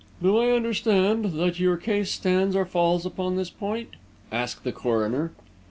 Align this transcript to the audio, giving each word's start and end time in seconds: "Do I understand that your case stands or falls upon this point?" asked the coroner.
"Do 0.19 0.35
I 0.39 0.49
understand 0.49 1.25
that 1.25 1.59
your 1.59 1.77
case 1.77 2.09
stands 2.09 2.55
or 2.55 2.65
falls 2.65 3.05
upon 3.05 3.35
this 3.35 3.51
point?" 3.51 3.89
asked 4.31 4.63
the 4.63 4.71
coroner. 4.71 5.31